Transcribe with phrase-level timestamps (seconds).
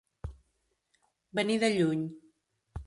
[1.41, 2.05] Venir de lluny.